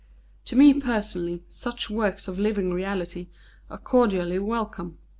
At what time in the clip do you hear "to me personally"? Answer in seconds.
0.45-1.43